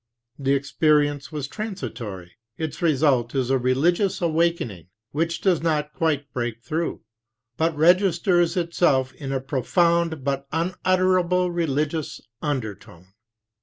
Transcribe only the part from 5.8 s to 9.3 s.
quite break through, but registers itself